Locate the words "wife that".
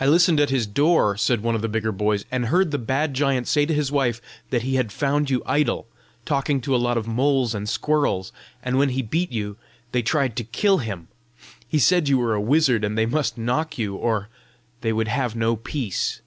3.92-4.62